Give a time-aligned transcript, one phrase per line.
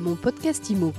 [0.00, 0.94] Mon podcast IMO.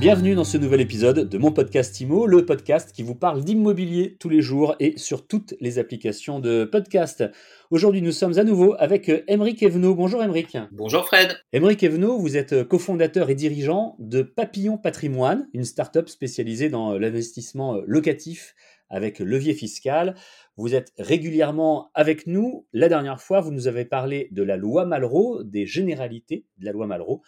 [0.00, 4.16] Bienvenue dans ce nouvel épisode de mon podcast IMO, le podcast qui vous parle d'immobilier
[4.18, 7.24] tous les jours et sur toutes les applications de podcast.
[7.70, 9.94] Aujourd'hui, nous sommes à nouveau avec Emeric Evenot.
[9.94, 10.56] Bonjour Emeric.
[10.72, 11.36] Bonjour Fred.
[11.52, 17.76] Emeric Evenot, vous êtes cofondateur et dirigeant de Papillon Patrimoine, une start-up spécialisée dans l'investissement
[17.86, 18.54] locatif
[18.90, 20.14] avec levier fiscal.
[20.56, 22.66] Vous êtes régulièrement avec nous.
[22.72, 26.72] La dernière fois, vous nous avez parlé de la loi Malraux, des généralités de la
[26.72, 27.22] loi Malraux.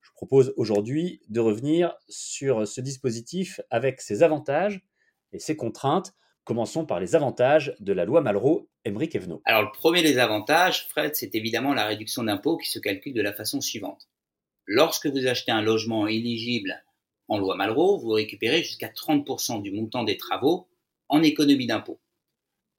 [0.00, 4.80] Je propose aujourd'hui de revenir sur ce dispositif avec ses avantages
[5.32, 6.14] et ses contraintes.
[6.44, 9.40] Commençons par les avantages de la loi Malraux, Emeric Evenot.
[9.46, 13.22] Alors le premier des avantages, Fred, c'est évidemment la réduction d'impôt qui se calcule de
[13.22, 14.08] la façon suivante.
[14.66, 16.84] Lorsque vous achetez un logement éligible
[17.28, 20.68] en loi Malraux, vous récupérez jusqu'à 30% du montant des travaux
[21.14, 22.00] en économie d'impôt.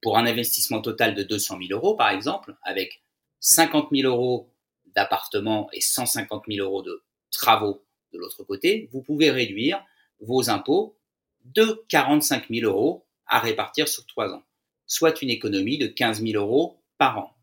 [0.02, 3.02] Pour un investissement total de 200 000 euros, par exemple, avec
[3.40, 4.52] 50 000 euros
[4.94, 9.82] d'appartement et 150 000 euros de travaux de l'autre côté, vous pouvez réduire
[10.20, 10.98] vos impôts
[11.46, 14.44] de 45 000 euros à répartir sur trois ans,
[14.86, 17.38] soit une économie de 15 000 euros par an.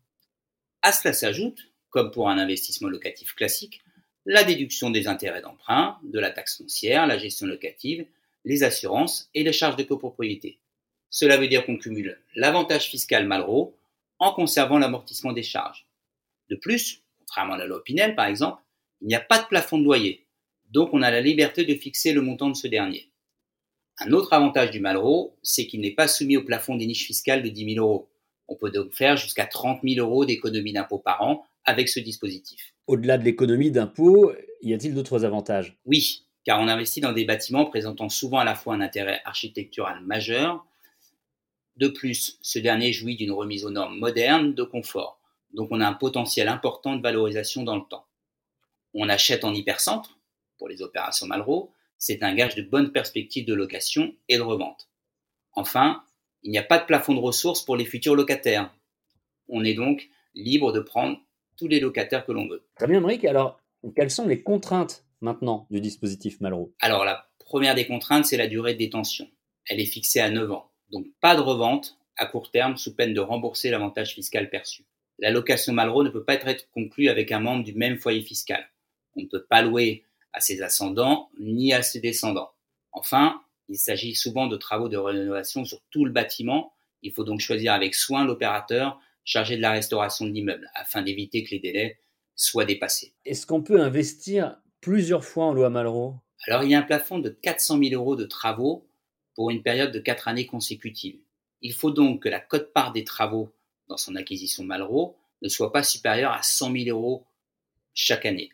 [0.83, 3.81] À cela s'ajoute, comme pour un investissement locatif classique,
[4.25, 8.05] la déduction des intérêts d'emprunt, de la taxe foncière, la gestion locative,
[8.45, 10.59] les assurances et les charges de copropriété.
[11.13, 13.77] Cela veut dire qu'on cumule l'avantage fiscal Malraux
[14.17, 15.85] en conservant l'amortissement des charges.
[16.49, 18.63] De plus, contrairement à la loi Pinel par exemple,
[18.99, 20.25] il n'y a pas de plafond de loyer,
[20.71, 23.11] donc on a la liberté de fixer le montant de ce dernier.
[23.99, 27.43] Un autre avantage du Malraux, c'est qu'il n'est pas soumis au plafond des niches fiscales
[27.43, 28.09] de 10 000 euros.
[28.47, 32.73] On peut donc faire jusqu'à 30 000 euros d'économie d'impôt par an avec ce dispositif.
[32.87, 35.77] Au-delà de l'économie d'impôt, y a-t-il d'autres avantages?
[35.85, 40.03] Oui, car on investit dans des bâtiments présentant souvent à la fois un intérêt architectural
[40.03, 40.65] majeur,
[41.77, 45.19] de plus, ce dernier jouit d'une remise aux normes modernes de confort,
[45.53, 48.05] donc on a un potentiel important de valorisation dans le temps.
[48.93, 50.19] On achète en hypercentre,
[50.57, 54.89] pour les opérations Malraux, c'est un gage de bonne perspective de location et de revente.
[55.53, 56.03] Enfin,
[56.43, 58.73] il n'y a pas de plafond de ressources pour les futurs locataires.
[59.47, 61.19] On est donc libre de prendre
[61.57, 62.67] tous les locataires que l'on veut.
[62.75, 63.25] Très bien, Bric.
[63.25, 63.59] Alors,
[63.95, 66.73] quelles sont les contraintes maintenant du dispositif Malraux?
[66.79, 69.29] Alors, la première des contraintes, c'est la durée de détention.
[69.67, 70.71] Elle est fixée à 9 ans.
[70.93, 74.85] Donc pas de revente à court terme sous peine de rembourser l'avantage fiscal perçu.
[75.19, 78.69] La location Malraux ne peut pas être conclue avec un membre du même foyer fiscal.
[79.15, 82.51] On ne peut pas louer à ses ascendants ni à ses descendants.
[82.91, 86.73] Enfin, il s'agit souvent de travaux de rénovation sur tout le bâtiment.
[87.01, 91.43] Il faut donc choisir avec soin l'opérateur chargé de la restauration de l'immeuble afin d'éviter
[91.43, 91.97] que les délais
[92.35, 93.13] soient dépassés.
[93.25, 96.15] Est-ce qu'on peut investir plusieurs fois en loi Malraux?
[96.47, 98.85] Alors il y a un plafond de 400 000 euros de travaux
[99.35, 101.19] pour une période de quatre années consécutives.
[101.61, 103.53] Il faut donc que la cote-part des travaux
[103.87, 107.25] dans son acquisition Malraux ne soit pas supérieure à 100 000 euros
[107.93, 108.51] chaque année.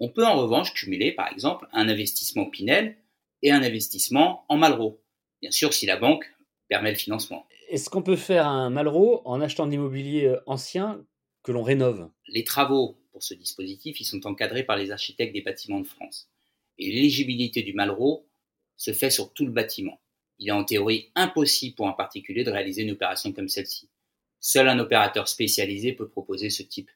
[0.00, 2.96] On peut en revanche cumuler, par exemple, un investissement Pinel
[3.42, 5.00] et un investissement en Malraux,
[5.40, 6.30] bien sûr si la banque
[6.68, 7.46] permet le financement.
[7.68, 11.04] Est-ce qu'on peut faire un Malraux en achetant de l'immobilier euh, ancien
[11.42, 12.10] que l'on rénove?
[12.28, 16.28] Les travaux pour ce dispositif, ils sont encadrés par les architectes des bâtiments de France.
[16.78, 18.26] Et l'éligibilité du Malraux
[18.76, 20.00] se fait sur tout le bâtiment
[20.38, 23.88] il est en théorie impossible pour un particulier de réaliser une opération comme celle-ci.
[24.40, 26.90] Seul un opérateur spécialisé peut proposer ce type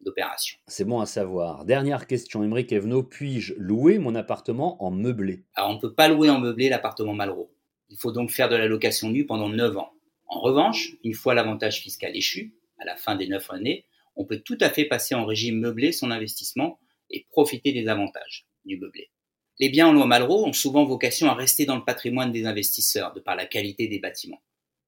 [0.00, 0.58] d'opération.
[0.68, 1.64] C'est bon à savoir.
[1.64, 5.44] Dernière question, Émeric Evenot, puis-je louer mon appartement en meublé?
[5.54, 7.52] Alors on ne peut pas louer en meublé l'appartement Malraux.
[7.90, 9.92] Il faut donc faire de la location nue pendant 9 ans.
[10.26, 13.84] En revanche, une fois l'avantage fiscal échu, à la fin des 9 années,
[14.16, 16.78] on peut tout à fait passer en régime meublé son investissement
[17.10, 19.10] et profiter des avantages du meublé.
[19.60, 23.12] Les biens en loi Malraux ont souvent vocation à rester dans le patrimoine des investisseurs
[23.12, 24.42] de par la qualité des bâtiments.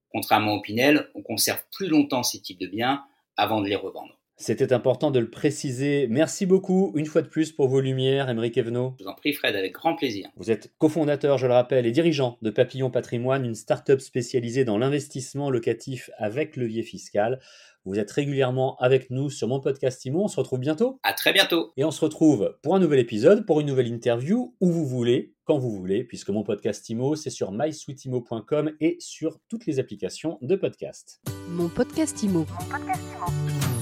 [0.09, 3.05] Contrairement au Pinel, on conserve plus longtemps ces types de biens
[3.37, 4.19] avant de les revendre.
[4.39, 6.07] C'était important de le préciser.
[6.11, 8.95] Merci beaucoup une fois de plus pour vos lumières, Émeric Evenot.
[8.99, 10.29] Je vous en prie Fred, avec grand plaisir.
[10.37, 14.77] Vous êtes cofondateur, je le rappelle, et dirigeant de Papillon Patrimoine, une start-up spécialisée dans
[14.77, 17.41] l'investissement locatif avec levier fiscal.
[17.87, 20.25] Vous êtes régulièrement avec nous sur mon podcast Imo.
[20.25, 20.99] On se retrouve bientôt.
[21.03, 21.73] À très bientôt.
[21.79, 25.35] Et on se retrouve pour un nouvel épisode, pour une nouvelle interview, où vous voulez,
[25.45, 30.39] quand vous voulez, puisque mon podcast Imo, c'est sur mysweetimo.com et sur toutes les applications
[30.43, 31.23] de podcast.
[31.49, 32.41] Mon podcast Imo.
[32.41, 33.76] Mon podcast Imo.